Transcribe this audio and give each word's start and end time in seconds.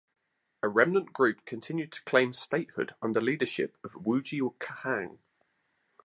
A 0.63 0.67
remnant 0.67 1.13
group 1.13 1.45
continued 1.45 1.91
to 1.91 2.01
claim 2.05 2.33
statehood 2.33 2.95
under 3.03 3.21
leadership 3.21 3.77
of 3.83 3.91
Wujie 3.93 4.41
Qaghan. 4.57 5.19